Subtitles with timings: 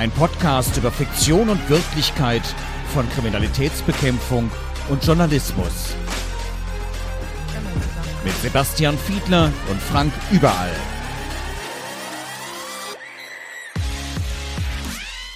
[0.00, 2.40] Ein Podcast über Fiktion und Wirklichkeit
[2.94, 4.50] von Kriminalitätsbekämpfung
[4.88, 5.94] und Journalismus.
[8.24, 10.72] Mit Sebastian Fiedler und Frank Überall.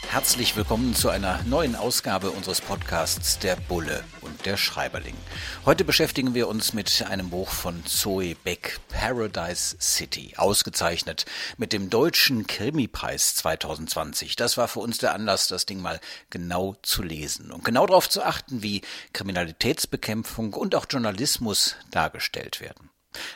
[0.09, 4.03] Herzlich willkommen zu einer neuen Ausgabe unseres Podcasts Der Bulle
[4.45, 5.17] der Schreiberling.
[5.65, 11.25] Heute beschäftigen wir uns mit einem Buch von Zoe Beck, Paradise City, ausgezeichnet
[11.57, 14.37] mit dem Deutschen Krimipreis 2020.
[14.37, 18.09] Das war für uns der Anlass, das Ding mal genau zu lesen und genau darauf
[18.09, 22.91] zu achten, wie Kriminalitätsbekämpfung und auch Journalismus dargestellt werden.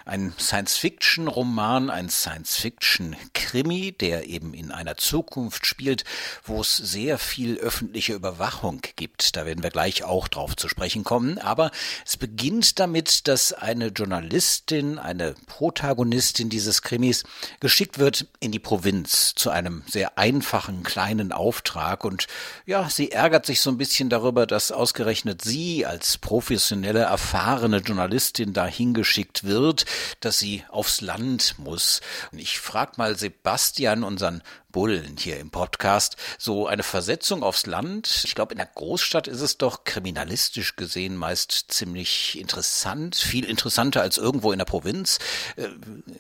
[0.04, 6.04] Ein Science-Fiction-Roman, ein Science-Fiction-Krimi, der eben in einer Zukunft spielt,
[6.44, 9.36] wo es sehr viel öffentliche Überwachung gibt.
[9.36, 11.38] Da werden wir gleich auch drauf zu sprechen kommen.
[11.38, 11.70] Aber
[12.06, 17.24] es beginnt damit, dass eine Journalistin, eine Protagonistin dieses Krimis
[17.60, 22.04] geschickt wird in die Provinz zu einem sehr einfachen kleinen Auftrag.
[22.04, 22.26] Und
[22.66, 28.52] ja, sie ärgert sich so ein bisschen darüber, dass ausgerechnet sie als professionelle, erfahrene Journalistin
[28.52, 29.84] dahin geschickt wird wird,
[30.20, 32.00] dass sie aufs Land muss.
[32.32, 38.22] Und ich frage mal Sebastian, unseren Bullen hier im Podcast, so eine Versetzung aufs Land.
[38.24, 44.02] Ich glaube, in der Großstadt ist es doch kriminalistisch gesehen meist ziemlich interessant, viel interessanter
[44.02, 45.18] als irgendwo in der Provinz.
[45.56, 45.68] Äh,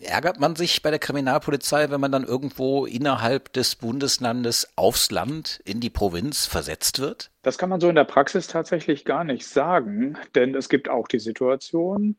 [0.02, 5.60] ärgert man sich bei der Kriminalpolizei, wenn man dann irgendwo innerhalb des Bundeslandes aufs Land
[5.64, 7.30] in die Provinz versetzt wird?
[7.42, 11.08] Das kann man so in der Praxis tatsächlich gar nicht sagen, denn es gibt auch
[11.08, 12.16] die Situation,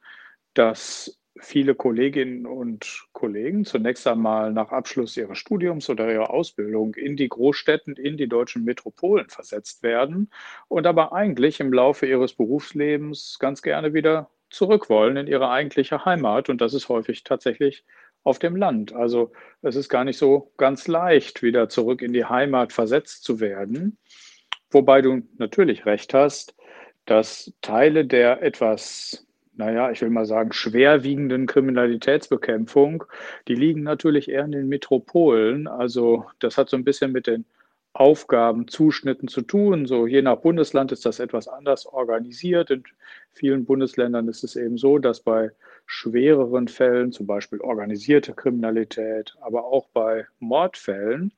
[0.54, 7.16] dass viele Kolleginnen und Kollegen zunächst einmal nach Abschluss ihres Studiums oder ihrer Ausbildung in
[7.16, 10.30] die Großstädten, in die deutschen Metropolen versetzt werden
[10.68, 16.06] und aber eigentlich im Laufe ihres Berufslebens ganz gerne wieder zurück wollen in ihre eigentliche
[16.06, 16.50] Heimat.
[16.50, 17.86] Und das ist häufig tatsächlich
[18.24, 18.94] auf dem Land.
[18.94, 23.40] Also es ist gar nicht so ganz leicht, wieder zurück in die Heimat versetzt zu
[23.40, 23.98] werden.
[24.72, 26.56] Wobei du natürlich recht hast,
[27.06, 29.26] dass Teile der etwas
[29.60, 33.04] naja, ich will mal sagen, schwerwiegenden Kriminalitätsbekämpfung,
[33.50, 35.68] die liegen natürlich eher in den Metropolen.
[35.68, 37.44] Also das hat so ein bisschen mit den
[37.92, 39.86] Aufgabenzuschnitten zu tun.
[39.86, 42.72] So je nach Bundesland ist das etwas anders organisiert.
[42.72, 42.86] In
[43.34, 45.52] vielen Bundesländern ist es eben so, dass bei
[45.86, 51.34] schwereren Fällen, zum Beispiel organisierte Kriminalität, aber auch bei Mordfällen,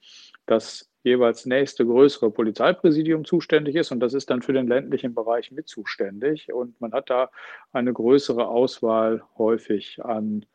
[0.45, 5.51] das jeweils nächste größere Polizeipräsidium zuständig ist und das ist dann für den ländlichen Bereich
[5.51, 7.29] mit zuständig und man hat da
[7.71, 10.45] eine größere Auswahl häufig an,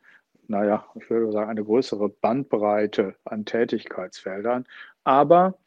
[0.49, 4.65] naja, ich würde sagen, eine größere Bandbreite an Tätigkeitsfeldern.
[5.05, 5.59] Aber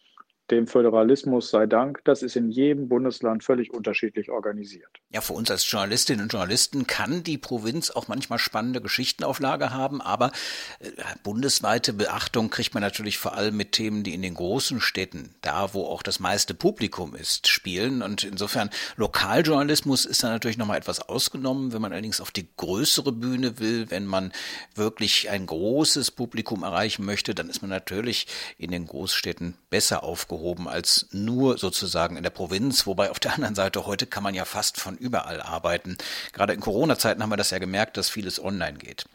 [0.52, 4.90] dem Föderalismus sei Dank, das ist in jedem Bundesland völlig unterschiedlich organisiert.
[5.10, 10.02] Ja, für uns als Journalistinnen und Journalisten kann die Provinz auch manchmal spannende Geschichtenauflage haben,
[10.02, 10.32] aber
[10.80, 10.90] äh,
[11.24, 15.74] bundesweite Beachtung kriegt man natürlich vor allem mit Themen, die in den großen Städten, da
[15.74, 18.02] wo auch das meiste Publikum ist, spielen.
[18.02, 21.74] Und insofern Lokaljournalismus ist da natürlich nochmal etwas ausgenommen.
[21.74, 24.32] Wenn man allerdings auf die größere Bühne will, wenn man
[24.76, 28.26] wirklich ein großes Publikum erreichen möchte, dann ist man natürlich
[28.58, 32.88] in den Großstädten besser aufgehoben aufgehoben als nur sozusagen in der Provinz.
[32.88, 35.98] Wobei auf der anderen Seite heute kann man ja fast von überall arbeiten.
[36.34, 39.06] Gerade in Corona-Zeiten haben wir das ja gemerkt, dass vieles online geht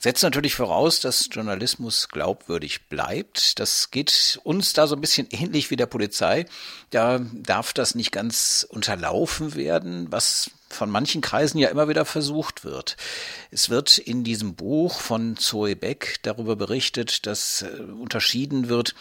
[0.00, 3.58] setzt natürlich voraus, dass Journalismus glaubwürdig bleibt.
[3.58, 6.46] Das geht uns da so ein bisschen ähnlich wie der Polizei.
[6.90, 12.64] Da darf das nicht ganz unterlaufen werden, was von manchen Kreisen ja immer wieder versucht
[12.64, 12.96] wird.
[13.50, 18.94] Es wird in diesem Buch von Zoe Beck darüber berichtet, dass äh, unterschieden wird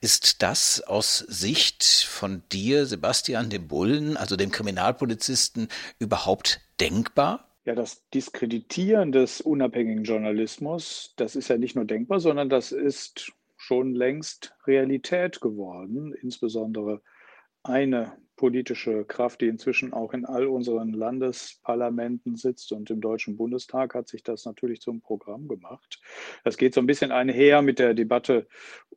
[0.02, 5.68] Ist das aus Sicht von dir, Sebastian, dem Bullen, also dem Kriminalpolizisten,
[6.00, 7.50] überhaupt denkbar?
[7.66, 13.32] Ja, das Diskreditieren des unabhängigen Journalismus, das ist ja nicht nur denkbar, sondern das ist
[13.58, 16.14] schon längst Realität geworden.
[16.22, 17.02] Insbesondere
[17.64, 23.96] eine politische Kraft, die inzwischen auch in all unseren Landesparlamenten sitzt und im Deutschen Bundestag
[23.96, 26.02] hat sich das natürlich zum Programm gemacht.
[26.44, 28.48] Das geht so ein bisschen einher mit der Debatte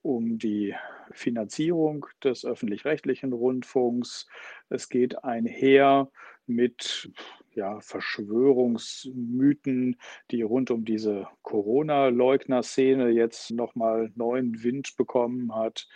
[0.03, 0.75] um die
[1.13, 4.27] Finanzierung des öffentlich-rechtlichen Rundfunks.
[4.69, 6.11] Es geht einher
[6.47, 7.11] mit
[7.55, 9.97] ja, Verschwörungsmythen,
[10.31, 15.89] die rund um diese Corona-Leugner-Szene jetzt nochmal neuen Wind bekommen hat.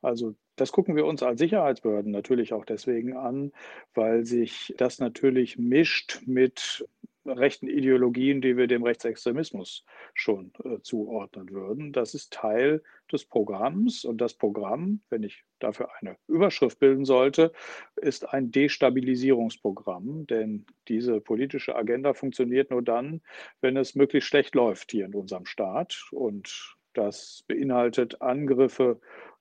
[0.00, 3.52] Also das gucken wir uns als Sicherheitsbehörden natürlich auch deswegen an,
[3.94, 6.86] weil sich das natürlich mischt mit
[7.26, 9.84] rechten Ideologien, die wir dem Rechtsextremismus
[10.14, 11.92] schon äh, zuordnen würden.
[11.92, 17.52] Das ist Teil des Programms und das Programm, wenn ich dafür eine Überschrift bilden sollte,
[17.96, 23.20] ist ein Destabilisierungsprogramm, denn diese politische Agenda funktioniert nur dann,
[23.60, 29.00] wenn es möglichst schlecht läuft hier in unserem Staat und das beinhaltet Angriffe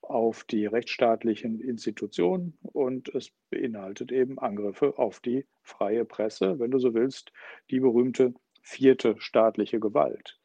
[0.09, 6.79] auf die rechtsstaatlichen Institutionen und es beinhaltet eben Angriffe auf die freie Presse, wenn du
[6.79, 7.31] so willst,
[7.69, 10.39] die berühmte vierte staatliche Gewalt.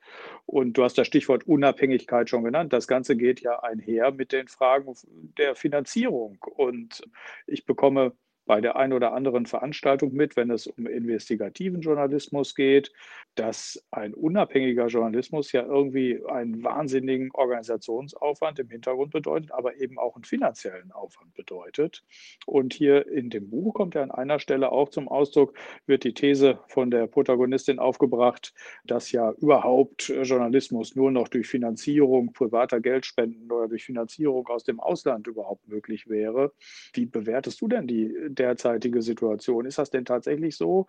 [0.46, 2.72] Und du hast das Stichwort Unabhängigkeit schon genannt.
[2.72, 4.94] Das Ganze geht ja einher mit den Fragen
[5.38, 6.38] der Finanzierung.
[6.42, 7.02] Und
[7.46, 8.12] ich bekomme
[8.46, 12.92] bei der einen oder anderen Veranstaltung mit, wenn es um investigativen Journalismus geht,
[13.34, 20.14] dass ein unabhängiger Journalismus ja irgendwie einen wahnsinnigen Organisationsaufwand im Hintergrund bedeutet, aber eben auch
[20.14, 22.04] einen finanziellen Aufwand bedeutet.
[22.46, 25.54] Und hier in dem Buch kommt ja an einer Stelle auch zum Ausdruck,
[25.86, 28.52] wird die These von der Protagonistin aufgebracht,
[28.84, 34.80] dass ja überhaupt Journalismus nur noch durch Finanzierung privater Geldspenden oder durch Finanzierung aus dem
[34.80, 36.52] Ausland überhaupt möglich wäre.
[36.92, 39.66] Wie bewertest du denn die derzeitige Situation.
[39.66, 40.86] Ist das denn tatsächlich so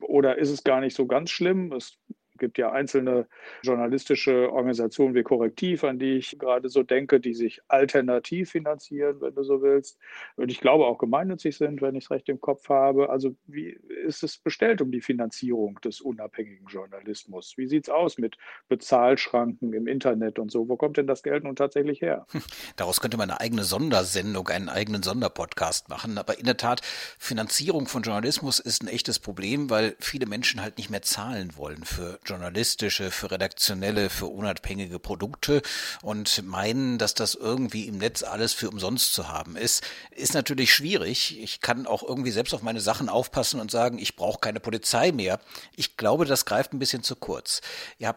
[0.00, 1.72] oder ist es gar nicht so ganz schlimm?
[1.72, 1.98] Es
[2.44, 3.26] gibt ja einzelne
[3.62, 9.34] journalistische Organisationen wie Korrektiv, an die ich gerade so denke, die sich alternativ finanzieren, wenn
[9.34, 9.98] du so willst.
[10.36, 13.08] Und ich glaube auch gemeinnützig sind, wenn ich es recht im Kopf habe.
[13.08, 17.54] Also wie ist es bestellt um die Finanzierung des unabhängigen Journalismus?
[17.56, 18.36] Wie sieht es aus mit
[18.68, 20.68] Bezahlschranken im Internet und so?
[20.68, 22.26] Wo kommt denn das Geld nun tatsächlich her?
[22.76, 26.18] Daraus könnte man eine eigene Sondersendung, einen eigenen Sonderpodcast machen.
[26.18, 26.82] Aber in der Tat,
[27.18, 31.84] Finanzierung von Journalismus ist ein echtes Problem, weil viele Menschen halt nicht mehr zahlen wollen
[31.84, 35.62] für journalistische, für redaktionelle, für unabhängige Produkte
[36.02, 40.74] und meinen, dass das irgendwie im Netz alles für umsonst zu haben ist, ist natürlich
[40.74, 41.40] schwierig.
[41.40, 45.12] Ich kann auch irgendwie selbst auf meine Sachen aufpassen und sagen, ich brauche keine Polizei
[45.12, 45.38] mehr.
[45.76, 47.60] Ich glaube, das greift ein bisschen zu kurz.
[47.98, 48.16] Ja,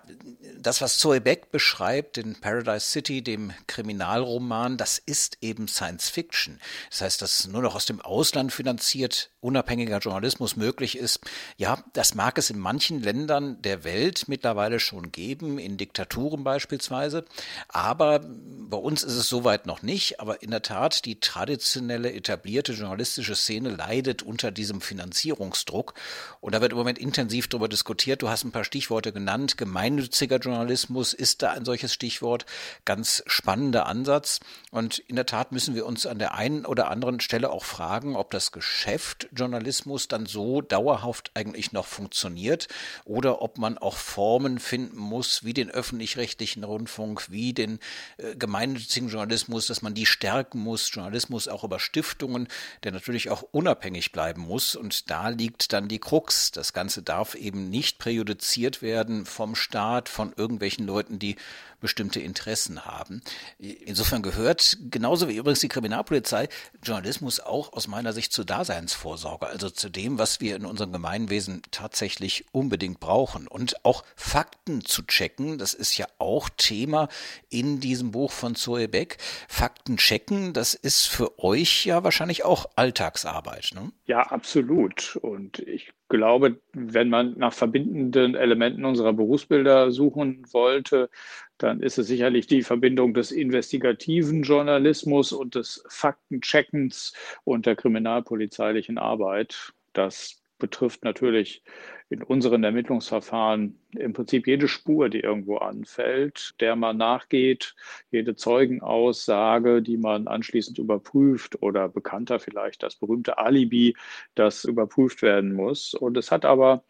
[0.57, 6.59] das, was Zoe Beck beschreibt in Paradise City, dem Kriminalroman, das ist eben Science Fiction.
[6.89, 11.19] Das heißt, dass nur noch aus dem Ausland finanziert unabhängiger Journalismus möglich ist.
[11.57, 16.45] Ja, das mag es in manchen Ländern der Welt Welt mittlerweile schon geben, in Diktaturen
[16.45, 17.25] beispielsweise.
[17.67, 20.21] Aber bei uns ist es soweit noch nicht.
[20.21, 25.93] Aber in der Tat, die traditionelle, etablierte journalistische Szene leidet unter diesem Finanzierungsdruck.
[26.39, 28.21] Und da wird im Moment intensiv darüber diskutiert.
[28.21, 29.57] Du hast ein paar Stichworte genannt.
[29.57, 32.45] Gemeinnütziger Journalismus ist da ein solches Stichwort.
[32.85, 34.39] Ganz spannender Ansatz.
[34.71, 38.15] Und in der Tat müssen wir uns an der einen oder anderen Stelle auch fragen,
[38.15, 42.69] ob das Geschäft Journalismus dann so dauerhaft eigentlich noch funktioniert
[43.03, 47.79] oder ob man auch Formen finden muss, wie den öffentlich-rechtlichen Rundfunk, wie den
[48.17, 52.49] äh, gemeinnützigen Journalismus, dass man die stärken muss, Journalismus auch über Stiftungen,
[52.83, 54.75] der natürlich auch unabhängig bleiben muss.
[54.75, 56.51] Und da liegt dann die Krux.
[56.51, 61.37] Das Ganze darf eben nicht präjudiziert werden vom Staat, von irgendwelchen Leuten, die
[61.79, 63.21] bestimmte Interessen haben.
[63.59, 66.49] Insofern gehört, genauso wie übrigens die Kriminalpolizei,
[66.83, 71.61] Journalismus auch aus meiner Sicht zur Daseinsvorsorge, also zu dem, was wir in unserem Gemeinwesen
[71.71, 73.47] tatsächlich unbedingt brauchen.
[73.47, 77.07] Und auch Fakten zu checken, das ist ja auch Thema
[77.49, 79.17] in diesem Buch von Zoe Beck.
[79.47, 83.71] Fakten checken, das ist für euch ja wahrscheinlich auch Alltagsarbeit.
[83.73, 83.91] Ne?
[84.05, 85.17] Ja, absolut.
[85.21, 91.09] Und ich glaube, wenn man nach verbindenden Elementen unserer Berufsbilder suchen wollte,
[91.57, 98.97] dann ist es sicherlich die Verbindung des investigativen Journalismus und des Faktencheckens und der kriminalpolizeilichen
[98.97, 99.73] Arbeit.
[99.93, 101.63] Das betrifft natürlich
[102.09, 107.75] in unseren Ermittlungsverfahren im Prinzip jede Spur, die irgendwo anfällt, der man nachgeht,
[108.11, 113.95] jede Zeugenaussage, die man anschließend überprüft oder bekannter vielleicht das berühmte Alibi,
[114.35, 115.93] das überprüft werden muss.
[115.93, 116.83] Und es hat aber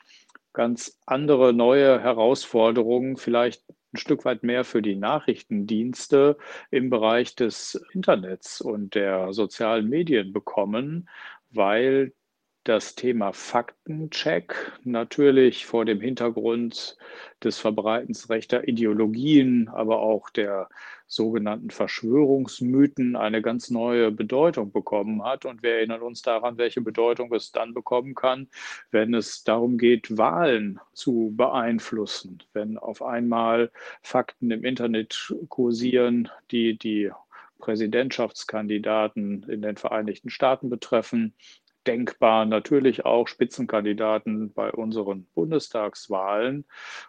[0.53, 3.63] ganz andere neue Herausforderungen, vielleicht
[3.97, 6.37] ein Stück weit mehr für die Nachrichtendienste
[6.71, 11.09] im Bereich des Internets und der sozialen Medien bekommen,
[11.49, 12.13] weil
[12.67, 16.97] das Thema Faktencheck, natürlich vor dem Hintergrund
[17.41, 20.67] des Verbreitens rechter Ideologien, aber auch der
[21.05, 25.45] sogenannten Verschwörungsmythen eine ganz neue Bedeutung bekommen hat.
[25.45, 28.49] Und wir erinnern uns daran, welche Bedeutung es dann bekommen kann,
[28.91, 32.39] wenn es darum geht, Wahlen zu beeinflussen.
[32.51, 33.71] Wenn auf einmal
[34.01, 37.11] Fakten im Internet kursieren, die die
[37.59, 41.33] Präsidentschaftskandidaten in den Vereinigten Staaten betreffen,
[41.87, 46.65] denkbar natürlich auch Spitzenkandidaten bei unseren Bundestagswahlen.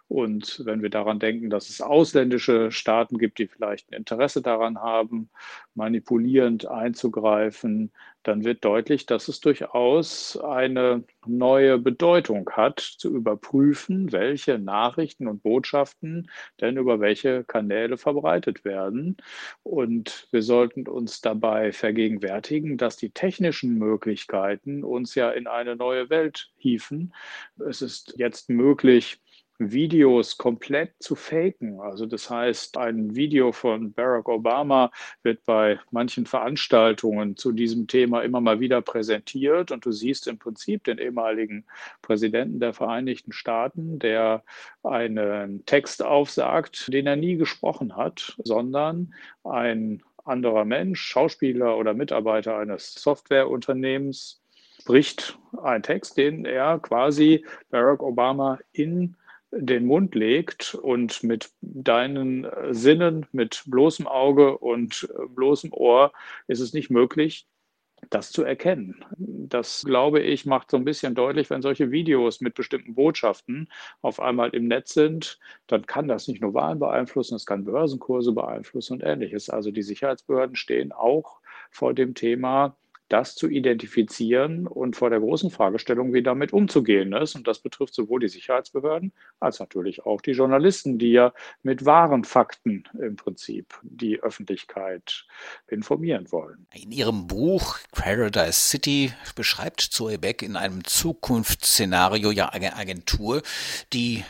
[0.07, 4.79] Und wenn wir daran denken, dass es ausländische Staaten gibt, die vielleicht ein Interesse daran
[4.79, 5.29] haben,
[5.75, 7.91] manipulierend einzugreifen,
[8.23, 15.41] dann wird deutlich, dass es durchaus eine neue Bedeutung hat, zu überprüfen, welche Nachrichten und
[15.41, 19.17] Botschaften denn über welche Kanäle verbreitet werden.
[19.63, 26.09] Und wir sollten uns dabei vergegenwärtigen, dass die technischen Möglichkeiten uns ja in eine neue
[26.09, 27.13] Welt hieven.
[27.57, 29.21] Es ist jetzt möglich,
[29.59, 31.81] Videos komplett zu faken.
[31.81, 34.89] Also das heißt, ein Video von Barack Obama
[35.21, 40.39] wird bei manchen Veranstaltungen zu diesem Thema immer mal wieder präsentiert und du siehst im
[40.39, 41.65] Prinzip den ehemaligen
[42.01, 44.43] Präsidenten der Vereinigten Staaten, der
[44.81, 49.13] einen Text aufsagt, den er nie gesprochen hat, sondern
[49.43, 54.41] ein anderer Mensch, Schauspieler oder Mitarbeiter eines Softwareunternehmens
[54.79, 59.17] spricht einen Text, den er quasi Barack Obama in
[59.51, 66.13] den Mund legt und mit deinen äh, Sinnen, mit bloßem Auge und äh, bloßem Ohr
[66.47, 67.47] ist es nicht möglich,
[68.09, 69.03] das zu erkennen.
[69.17, 73.69] Das, glaube ich, macht so ein bisschen deutlich, wenn solche Videos mit bestimmten Botschaften
[74.01, 78.31] auf einmal im Netz sind, dann kann das nicht nur Wahlen beeinflussen, es kann Börsenkurse
[78.31, 79.49] beeinflussen und ähnliches.
[79.49, 81.39] Also die Sicherheitsbehörden stehen auch
[81.71, 82.77] vor dem Thema,
[83.09, 87.35] das zu identifizieren und vor der großen Fragestellung, wie damit umzugehen ist.
[87.35, 92.23] Und das betrifft sowohl die Sicherheitsbehörden als natürlich auch die Journalisten, die ja mit wahren
[92.23, 95.25] Fakten im Prinzip die Öffentlichkeit
[95.67, 96.67] informieren wollen.
[96.73, 103.41] In ihrem Buch Paradise City beschreibt Zoe Beck in einem Zukunftsszenario ja eine Agentur,
[103.91, 104.23] die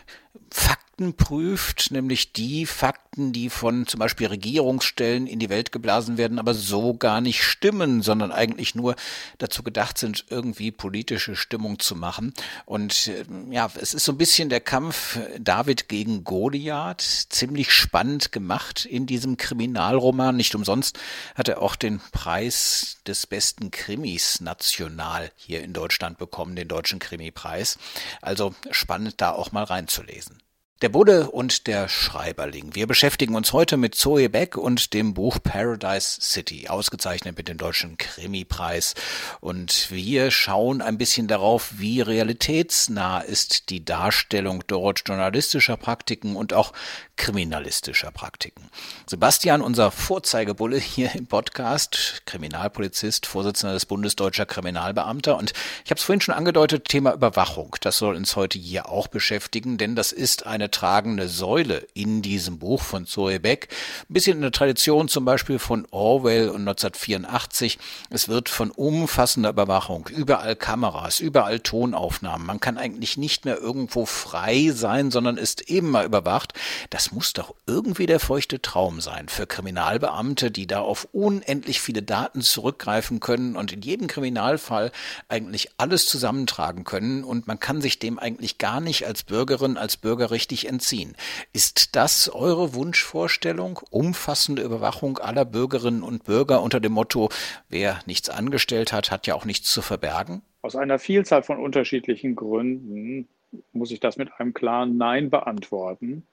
[0.51, 6.39] Fakten prüft, nämlich die Fakten, die von zum Beispiel Regierungsstellen in die Welt geblasen werden,
[6.39, 8.95] aber so gar nicht stimmen, sondern eigentlich nur
[9.37, 12.33] dazu gedacht sind, irgendwie politische Stimmung zu machen.
[12.65, 18.31] Und äh, ja, es ist so ein bisschen der Kampf David gegen Goliath, ziemlich spannend
[18.31, 20.35] gemacht in diesem Kriminalroman.
[20.35, 20.99] Nicht umsonst
[21.35, 26.99] hat er auch den Preis des besten Krimis national hier in Deutschland bekommen, den Deutschen
[26.99, 27.77] Krimipreis.
[28.21, 30.41] Also spannend da auch mal reinzulesen.
[30.81, 32.73] Der Bulle und der Schreiberling.
[32.73, 37.57] Wir beschäftigen uns heute mit Zoe Beck und dem Buch Paradise City, ausgezeichnet mit dem
[37.57, 38.93] Deutschen Krimipreis.
[39.41, 46.53] Und wir schauen ein bisschen darauf, wie realitätsnah ist die Darstellung dort journalistischer Praktiken und
[46.53, 46.71] auch
[47.17, 48.69] kriminalistischer Praktiken.
[49.05, 55.35] Sebastian, unser Vorzeigebulle hier im Podcast, Kriminalpolizist, Vorsitzender des Bundesdeutscher Kriminalbeamter.
[55.35, 55.51] Und
[55.83, 57.75] ich habe es vorhin schon angedeutet, Thema Überwachung.
[57.81, 62.59] Das soll uns heute hier auch beschäftigen, denn das ist eine tragende Säule in diesem
[62.59, 63.69] Buch von Zoe Beck.
[64.09, 67.77] Ein bisschen in der Tradition zum Beispiel von Orwell und 1984.
[68.09, 72.45] Es wird von umfassender Überwachung, überall Kameras, überall Tonaufnahmen.
[72.45, 76.53] Man kann eigentlich nicht mehr irgendwo frei sein, sondern ist immer überwacht.
[76.89, 82.03] Das muss doch irgendwie der feuchte Traum sein für Kriminalbeamte, die da auf unendlich viele
[82.03, 84.91] Daten zurückgreifen können und in jedem Kriminalfall
[85.27, 89.97] eigentlich alles zusammentragen können und man kann sich dem eigentlich gar nicht als Bürgerin, als
[89.97, 91.15] Bürger richtig entziehen.
[91.53, 93.79] Ist das eure Wunschvorstellung?
[93.89, 97.29] Umfassende Überwachung aller Bürgerinnen und Bürger unter dem Motto,
[97.69, 100.41] wer nichts angestellt hat, hat ja auch nichts zu verbergen?
[100.61, 103.27] Aus einer Vielzahl von unterschiedlichen Gründen
[103.73, 106.25] muss ich das mit einem klaren Nein beantworten.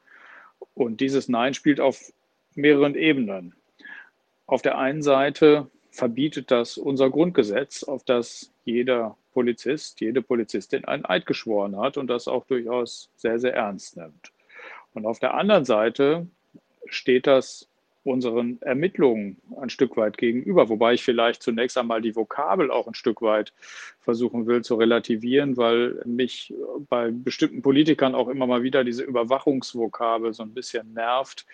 [0.74, 2.12] Und dieses Nein spielt auf
[2.54, 3.54] mehreren Ebenen.
[4.46, 11.04] Auf der einen Seite verbietet das unser Grundgesetz, auf das jeder Polizist, jede Polizistin ein
[11.04, 14.32] Eid geschworen hat und das auch durchaus sehr, sehr ernst nimmt.
[14.92, 16.26] Und auf der anderen Seite
[16.88, 17.68] steht das
[18.06, 22.94] unseren Ermittlungen ein Stück weit gegenüber, wobei ich vielleicht zunächst einmal die Vokabel auch ein
[22.94, 23.52] Stück weit
[24.00, 26.54] versuchen will zu relativieren, weil mich
[26.88, 31.46] bei bestimmten Politikern auch immer mal wieder diese Überwachungsvokabel so ein bisschen nervt.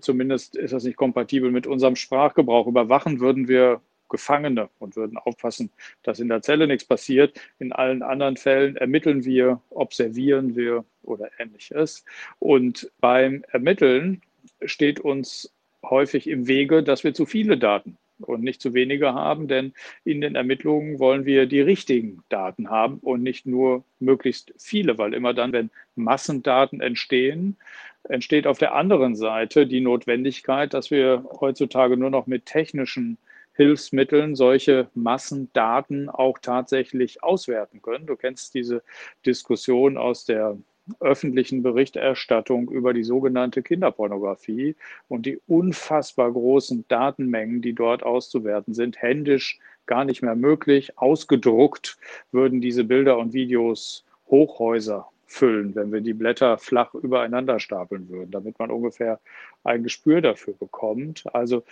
[0.00, 2.68] Zumindest ist das nicht kompatibel mit unserem Sprachgebrauch.
[2.68, 5.70] Überwachen würden wir Gefangene und würden aufpassen,
[6.02, 7.40] dass in der Zelle nichts passiert.
[7.58, 12.04] In allen anderen Fällen ermitteln wir, observieren wir oder ähnliches.
[12.38, 14.22] Und beim Ermitteln
[14.64, 15.52] steht uns
[15.84, 19.72] häufig im Wege, dass wir zu viele Daten und nicht zu wenige haben, denn
[20.04, 25.14] in den Ermittlungen wollen wir die richtigen Daten haben und nicht nur möglichst viele, weil
[25.14, 27.56] immer dann, wenn Massendaten entstehen,
[28.04, 33.18] entsteht auf der anderen Seite die Notwendigkeit, dass wir heutzutage nur noch mit technischen
[33.58, 38.06] Hilfsmitteln solche Massendaten auch tatsächlich auswerten können.
[38.06, 38.84] Du kennst diese
[39.26, 40.56] Diskussion aus der
[41.00, 44.76] öffentlichen Berichterstattung über die sogenannte Kinderpornografie
[45.08, 50.96] und die unfassbar großen Datenmengen, die dort auszuwerten sind, händisch gar nicht mehr möglich.
[50.96, 51.98] Ausgedruckt
[52.30, 58.30] würden diese Bilder und Videos Hochhäuser füllen, wenn wir die Blätter flach übereinander stapeln würden,
[58.30, 59.18] damit man ungefähr
[59.64, 61.24] ein Gespür dafür bekommt.
[61.34, 61.64] Also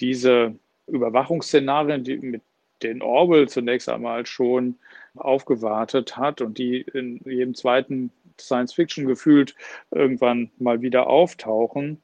[0.00, 0.54] diese
[0.88, 2.42] Überwachungsszenarien, die mit
[2.82, 4.76] den Orwell zunächst einmal schon
[5.16, 9.54] aufgewartet hat und die in jedem zweiten Science Fiction gefühlt
[9.90, 12.00] irgendwann mal wieder auftauchen,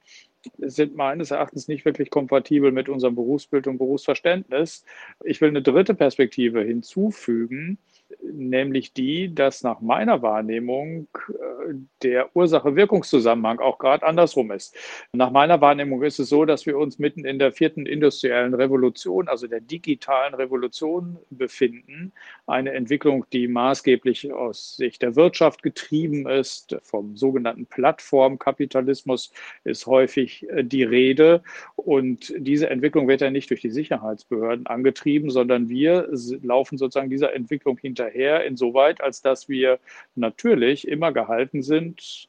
[0.59, 4.85] sind meines Erachtens nicht wirklich kompatibel mit unserem Berufsbild und Berufsverständnis.
[5.25, 7.79] Ich will eine dritte Perspektive hinzufügen,
[8.23, 14.77] nämlich die, dass nach meiner Wahrnehmung äh, der Ursache-Wirkungszusammenhang auch gerade andersrum ist.
[15.13, 19.29] Nach meiner Wahrnehmung ist es so, dass wir uns mitten in der vierten industriellen Revolution,
[19.29, 22.13] also der digitalen Revolution befinden.
[22.47, 26.77] Eine Entwicklung, die maßgeblich aus Sicht der Wirtschaft getrieben ist.
[26.83, 29.33] Vom sogenannten Plattformkapitalismus
[29.65, 31.43] ist häufig äh, die Rede.
[31.77, 36.09] Und diese Entwicklung wird ja nicht durch die Sicherheitsbehörden angetrieben, sondern wir
[36.43, 39.79] laufen sozusagen dieser Entwicklung hinterher hinterher, insoweit, als dass wir
[40.17, 42.29] natürlich immer gehalten sind,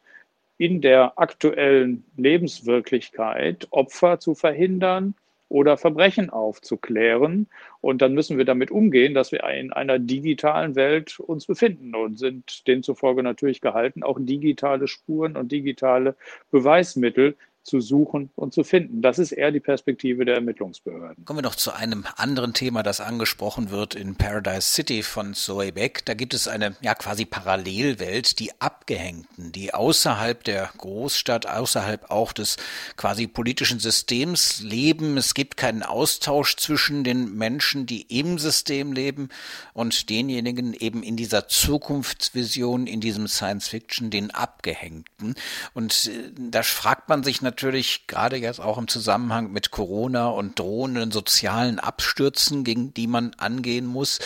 [0.57, 5.15] in der aktuellen Lebenswirklichkeit Opfer zu verhindern
[5.49, 7.47] oder Verbrechen aufzuklären.
[7.81, 12.17] Und dann müssen wir damit umgehen, dass wir in einer digitalen Welt uns befinden und
[12.17, 16.15] sind demzufolge natürlich gehalten, auch digitale Spuren und digitale
[16.51, 19.01] Beweismittel zu suchen und zu finden.
[19.01, 21.25] Das ist eher die Perspektive der Ermittlungsbehörden.
[21.25, 25.71] Kommen wir noch zu einem anderen Thema, das angesprochen wird in Paradise City von Zoe
[25.71, 26.05] Beck.
[26.05, 32.33] Da gibt es eine ja quasi Parallelwelt, die Abgehängten, die außerhalb der Großstadt, außerhalb auch
[32.33, 32.57] des
[32.97, 35.17] quasi politischen Systems leben.
[35.17, 39.29] Es gibt keinen Austausch zwischen den Menschen, die im System leben
[39.73, 45.33] und denjenigen eben in dieser Zukunftsvision, in diesem Science Fiction, den Abgehängten.
[45.73, 50.27] Und äh, da fragt man sich natürlich, natürlich gerade jetzt auch im Zusammenhang mit Corona
[50.27, 54.19] und drohenden sozialen Abstürzen, gegen die man angehen muss,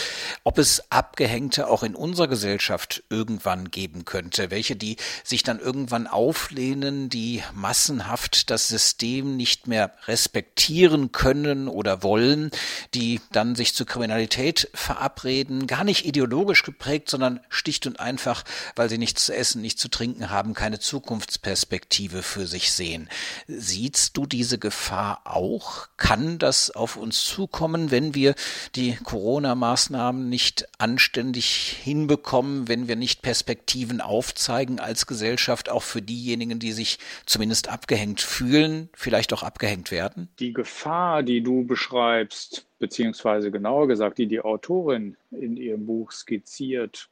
[0.43, 6.08] ob es Abgehängte auch in unserer Gesellschaft irgendwann geben könnte, welche die sich dann irgendwann
[6.08, 12.49] auflehnen, die massenhaft das System nicht mehr respektieren können oder wollen,
[12.95, 18.43] die dann sich zur Kriminalität verabreden, gar nicht ideologisch geprägt, sondern schlicht und einfach,
[18.75, 23.08] weil sie nichts zu essen, nichts zu trinken haben, keine Zukunftsperspektive für sich sehen.
[23.47, 25.88] Siehst du diese Gefahr auch?
[25.97, 28.36] Kann das auf uns zukommen, wenn wir
[28.75, 36.60] die Corona-Maßnahmen nicht anständig hinbekommen, wenn wir nicht Perspektiven aufzeigen als Gesellschaft, auch für diejenigen,
[36.60, 40.29] die sich zumindest abgehängt fühlen, vielleicht auch abgehängt werden?
[40.39, 47.10] Die Gefahr, die du beschreibst, beziehungsweise genauer gesagt, die die Autorin in ihrem Buch skizziert,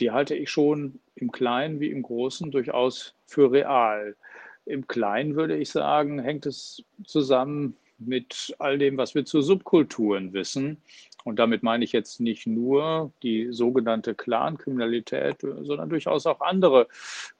[0.00, 4.16] die halte ich schon im Kleinen wie im Großen durchaus für real.
[4.64, 10.32] Im Kleinen würde ich sagen, hängt es zusammen mit all dem, was wir zu Subkulturen
[10.32, 10.78] wissen.
[11.24, 16.88] Und damit meine ich jetzt nicht nur die sogenannte Clankriminalität, sondern durchaus auch andere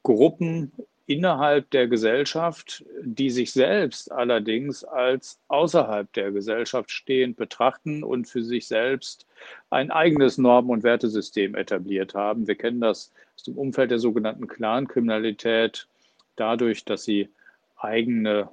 [0.02, 0.72] Gruppen
[1.06, 8.42] innerhalb der Gesellschaft, die sich selbst allerdings als außerhalb der Gesellschaft stehend betrachten und für
[8.42, 9.26] sich selbst
[9.70, 12.46] ein eigenes Normen- und Wertesystem etabliert haben.
[12.46, 15.88] Wir kennen das aus dem Umfeld der sogenannten Clankriminalität
[16.42, 17.28] dadurch, dass sie
[17.76, 18.48] eigene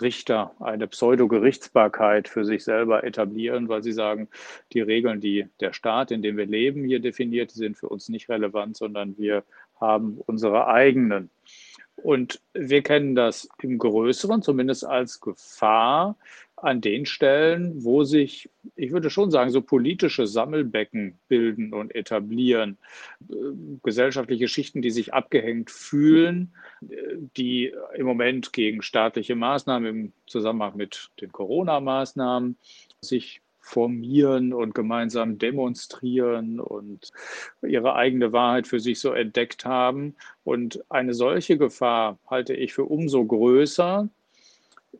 [0.00, 4.28] Richter, eine Pseudo-Gerichtsbarkeit für sich selber etablieren, weil sie sagen,
[4.72, 8.28] die Regeln, die der Staat, in dem wir leben, hier definiert, sind für uns nicht
[8.28, 9.44] relevant, sondern wir
[9.80, 11.30] haben unsere eigenen.
[11.96, 16.16] Und wir kennen das im Größeren, zumindest als Gefahr,
[16.62, 22.78] an den Stellen, wo sich, ich würde schon sagen, so politische Sammelbecken bilden und etablieren,
[23.28, 23.34] äh,
[23.82, 26.52] gesellschaftliche Schichten, die sich abgehängt fühlen,
[27.36, 32.56] die im Moment gegen staatliche Maßnahmen im Zusammenhang mit den Corona-Maßnahmen
[33.00, 37.12] sich formieren und gemeinsam demonstrieren und
[37.62, 40.16] ihre eigene Wahrheit für sich so entdeckt haben.
[40.44, 44.08] Und eine solche Gefahr halte ich für umso größer,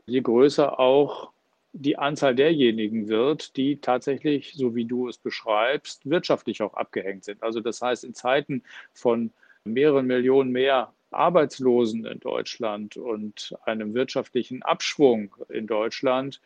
[0.06, 1.32] je größer auch
[1.72, 7.42] die Anzahl derjenigen wird, die tatsächlich, so wie du es beschreibst, wirtschaftlich auch abgehängt sind.
[7.42, 9.32] Also das heißt, in Zeiten von
[9.64, 16.40] mehreren Millionen mehr Arbeitslosen in Deutschland und einem wirtschaftlichen Abschwung in Deutschland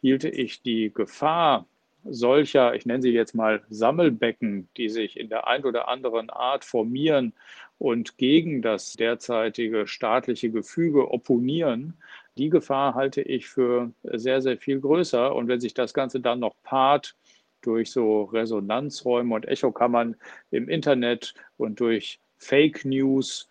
[0.00, 1.66] hielte ich die Gefahr
[2.04, 6.64] solcher, ich nenne sie jetzt mal Sammelbecken, die sich in der ein oder anderen Art
[6.64, 7.32] formieren
[7.78, 11.94] und gegen das derzeitige staatliche Gefüge opponieren,
[12.38, 15.34] die Gefahr halte ich für sehr, sehr viel größer.
[15.34, 17.16] Und wenn sich das Ganze dann noch paart
[17.60, 20.16] durch so Resonanzräume und Echokammern
[20.50, 23.48] im Internet und durch Fake News,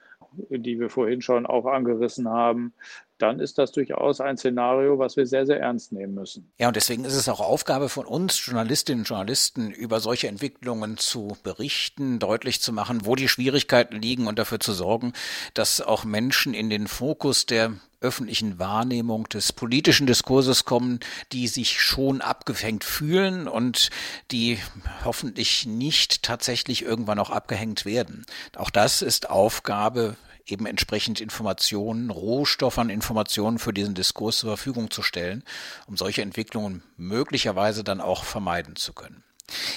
[0.49, 2.73] die wir vorhin schon auch angerissen haben,
[3.17, 6.51] dann ist das durchaus ein Szenario, was wir sehr, sehr ernst nehmen müssen.
[6.57, 10.97] Ja, und deswegen ist es auch Aufgabe von uns, Journalistinnen und Journalisten, über solche Entwicklungen
[10.97, 15.13] zu berichten, deutlich zu machen, wo die Schwierigkeiten liegen und dafür zu sorgen,
[15.53, 20.99] dass auch Menschen in den Fokus der öffentlichen Wahrnehmung des politischen Diskurses kommen,
[21.31, 23.89] die sich schon abgehängt fühlen und
[24.31, 24.59] die
[25.03, 28.25] hoffentlich nicht tatsächlich irgendwann auch abgehängt werden.
[28.55, 30.15] Auch das ist Aufgabe
[30.47, 35.43] eben entsprechend Informationen, Rohstoff an Informationen für diesen Diskurs zur Verfügung zu stellen,
[35.85, 39.23] um solche Entwicklungen möglicherweise dann auch vermeiden zu können.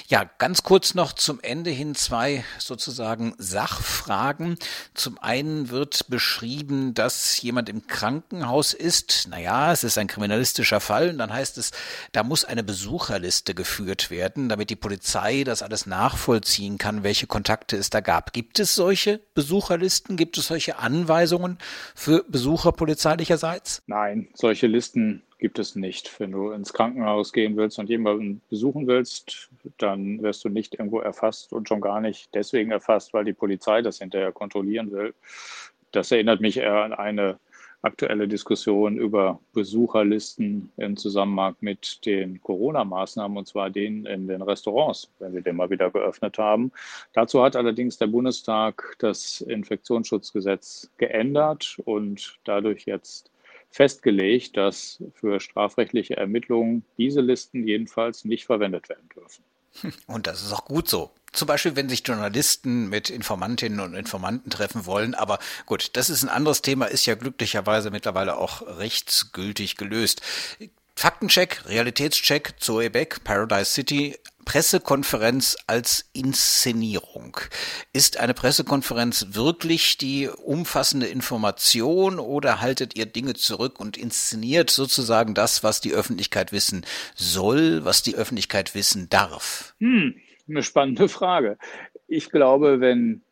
[0.09, 4.57] Ja, ganz kurz noch zum Ende hin zwei sozusagen Sachfragen.
[4.95, 9.29] Zum einen wird beschrieben, dass jemand im Krankenhaus ist.
[9.31, 11.71] Naja, es ist ein kriminalistischer Fall und dann heißt es,
[12.11, 17.77] da muss eine Besucherliste geführt werden, damit die Polizei das alles nachvollziehen kann, welche Kontakte
[17.77, 18.33] es da gab.
[18.33, 20.17] Gibt es solche Besucherlisten?
[20.17, 21.59] Gibt es solche Anweisungen
[21.95, 23.83] für Besucher polizeilicherseits?
[23.87, 26.21] Nein, solche Listen gibt es nicht.
[26.21, 31.01] Wenn du ins Krankenhaus gehen willst und jemanden besuchen willst, dann wirst du nicht irgendwo
[31.01, 35.15] erfasst und schon gar nicht deswegen erfasst, weil die Polizei das hinterher kontrollieren will.
[35.93, 37.39] Das erinnert mich eher an eine
[37.83, 45.11] aktuelle Diskussion über Besucherlisten im Zusammenhang mit den Corona-Maßnahmen, und zwar denen in den Restaurants,
[45.19, 46.73] wenn wir den mal wieder geöffnet haben.
[47.15, 53.31] Dazu hat allerdings der Bundestag das Infektionsschutzgesetz geändert und dadurch jetzt
[53.71, 59.45] festgelegt, dass für strafrechtliche Ermittlungen diese Listen jedenfalls nicht verwendet werden dürfen.
[60.07, 61.11] Und das ist auch gut so.
[61.33, 65.15] Zum Beispiel, wenn sich Journalisten mit Informantinnen und Informanten treffen wollen.
[65.15, 70.23] Aber gut, das ist ein anderes Thema, ist ja glücklicherweise mittlerweile auch rechtsgültig gelöst.
[70.97, 74.19] Faktencheck, Realitätscheck, Zoe Beck, Paradise City,
[74.51, 77.37] Pressekonferenz als Inszenierung.
[77.93, 85.35] Ist eine Pressekonferenz wirklich die umfassende Information oder haltet ihr Dinge zurück und inszeniert sozusagen
[85.35, 86.85] das, was die Öffentlichkeit wissen
[87.15, 89.77] soll, was die Öffentlichkeit wissen darf?
[89.79, 90.17] Hm,
[90.49, 91.57] eine spannende Frage.
[92.09, 93.23] Ich glaube, wenn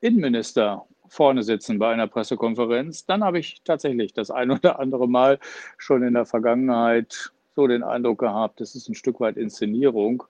[0.00, 5.40] Innenminister vorne sitzen bei einer Pressekonferenz, dann habe ich tatsächlich das ein oder andere Mal
[5.76, 10.22] schon in der Vergangenheit so den Eindruck gehabt, das ist ein Stück weit Inszenierung.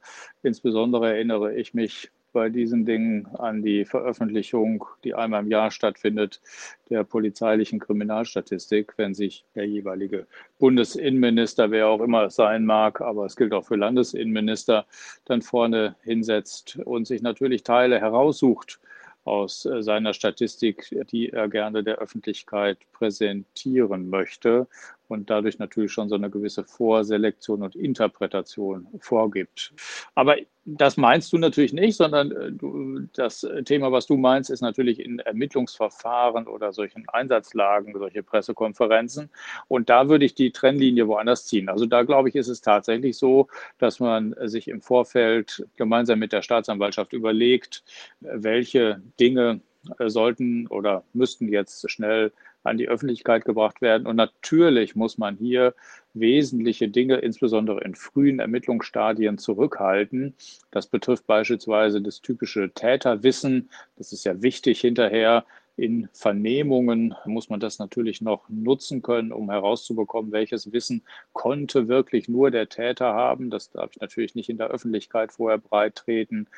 [0.43, 6.41] Insbesondere erinnere ich mich bei diesen Dingen an die Veröffentlichung, die einmal im Jahr stattfindet,
[6.89, 10.27] der polizeilichen Kriminalstatistik, wenn sich der jeweilige
[10.59, 14.87] Bundesinnenminister, wer auch immer es sein mag, aber es gilt auch für Landesinnenminister,
[15.27, 18.81] dann vorne hinsetzt und sich natürlich Teile heraussucht
[19.25, 24.67] aus äh, seiner Statistik, die er gerne der Öffentlichkeit präsentieren möchte
[25.09, 29.73] und dadurch natürlich schon so eine gewisse Vorselektion und Interpretation vorgibt.
[30.15, 35.01] Aber das meinst du natürlich nicht, sondern äh, das Thema, was du meinst, ist natürlich
[35.01, 39.31] in Ermittlungsverfahren oder solchen Einsatzlagen, solche Pressekonferenzen.
[39.69, 41.71] Und da würde ich die Trennlinie woanders ziehen.
[41.71, 46.33] Also da glaube ich, ist es tatsächlich so, dass man sich im Vorfeld gemeinsam mit
[46.33, 47.83] der Staatsanwaltschaft überlegt,
[48.21, 49.61] welche Dinge
[50.07, 52.33] sollten oder müssten jetzt schnell
[52.65, 54.07] an die Öffentlichkeit gebracht werden.
[54.07, 55.75] Und natürlich muss man hier
[56.15, 60.35] wesentliche Dinge, insbesondere in frühen Ermittlungsstadien, zurückhalten.
[60.71, 63.71] Das betrifft beispielsweise das typische Täterwissen.
[63.97, 65.45] Das ist ja wichtig hinterher.
[65.77, 72.29] In Vernehmungen muss man das natürlich noch nutzen können, um herauszubekommen, welches Wissen konnte wirklich
[72.29, 73.49] nur der Täter haben.
[73.49, 76.49] Das darf ich natürlich nicht in der Öffentlichkeit vorher breit treten.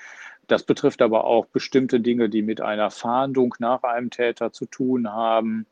[0.51, 5.13] Das betrifft aber auch bestimmte Dinge, die mit einer Fahndung nach einem Täter zu tun
[5.13, 5.65] haben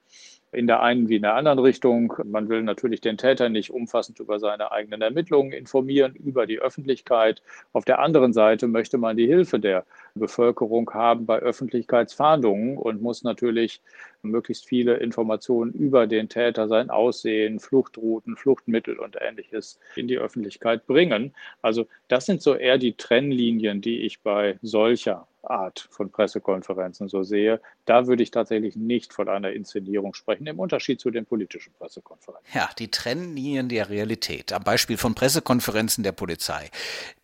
[0.53, 2.15] in der einen wie in der anderen Richtung.
[2.25, 7.43] Man will natürlich den Täter nicht umfassend über seine eigenen Ermittlungen informieren, über die Öffentlichkeit.
[7.73, 13.25] Auf der anderen Seite möchte man die Hilfe der Bevölkerung haben bei Öffentlichkeitsfahndungen und muss
[13.25, 13.83] natürlich
[14.23, 20.87] möglichst viele Informationen über den Täter, sein Aussehen, Fluchtrouten, Fluchtmittel und ähnliches in die Öffentlichkeit
[20.87, 21.35] bringen.
[21.63, 27.23] Also das sind so eher die Trennlinien, die ich bei solcher Art von Pressekonferenzen so
[27.23, 31.73] sehe, da würde ich tatsächlich nicht von einer Inszenierung sprechen, im Unterschied zu den politischen
[31.79, 32.47] Pressekonferenzen.
[32.55, 34.53] Ja, die Trennlinien der Realität.
[34.53, 36.71] Am Beispiel von Pressekonferenzen der Polizei.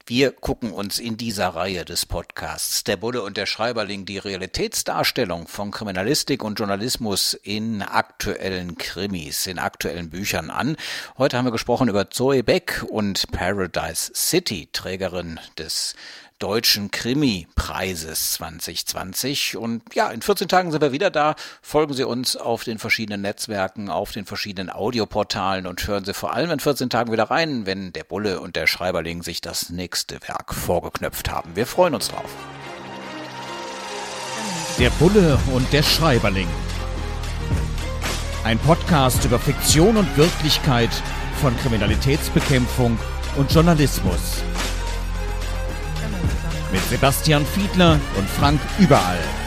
[0.07, 5.49] Wir gucken uns in dieser Reihe des Podcasts Der Bulle und der Schreiberling die Realitätsdarstellung
[5.49, 10.77] von Kriminalistik und Journalismus in aktuellen Krimis, in aktuellen Büchern an.
[11.17, 15.95] Heute haben wir gesprochen über Zoe Beck und Paradise City, Trägerin des
[16.45, 19.57] Deutschen Krimi-Preises 2020.
[19.57, 21.37] Und ja, in 14 Tagen sind wir wieder da.
[21.63, 26.35] Folgen Sie uns auf den verschiedenen Netzwerken, auf den verschiedenen Audioportalen und hören Sie vor
[26.35, 30.21] allem in 14 Tagen wieder rein, wenn der Bulle und der Schreiberling sich das nächste
[30.29, 31.57] Werk vorgeknöpft haben.
[31.57, 32.31] Wir freuen uns drauf.
[34.79, 36.49] Der Bulle und der Schreiberling.
[38.45, 40.91] Ein Podcast über Fiktion und Wirklichkeit
[41.41, 42.99] von Kriminalitätsbekämpfung
[43.37, 44.43] und Journalismus
[46.75, 49.44] mit Sebastian Fiedler und Frank Überall.